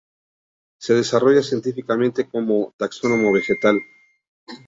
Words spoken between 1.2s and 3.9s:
científicamente como taxónomo vegetal.